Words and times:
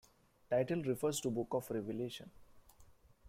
Title 0.49 0.81
refers 0.81 1.21
to 1.21 1.29
Book 1.29 1.49
of 1.51 1.69
Revelation. 1.69 2.31